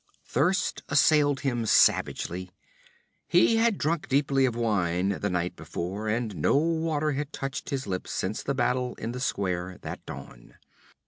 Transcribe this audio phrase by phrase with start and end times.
[0.25, 2.49] Thirst assailed him savagely.
[3.27, 7.85] He had drunk deeply of wine the night before, and no water had touched his
[7.85, 10.55] lips since before the battle in the square, that dawn.